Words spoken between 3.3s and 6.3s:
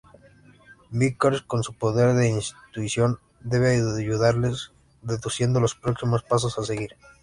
debe ayudarles deduciendo los próximos